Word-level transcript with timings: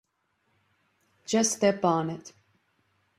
Just 1.27 1.51
step 1.57 1.85
on 1.85 2.09
it. 2.09 2.33